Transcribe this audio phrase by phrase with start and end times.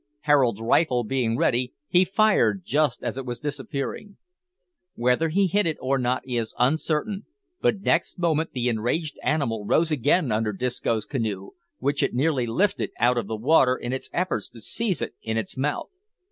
[0.21, 4.17] Harold's rifle being ready, he fired just as it was disappearing.
[4.95, 7.27] Whether he hit or not is uncertain,
[7.61, 12.89] but next moment the enraged animal rose again under Disco's canoe, which it nearly lifted
[12.99, 15.91] out of the water in its efforts to seize it in its mouth.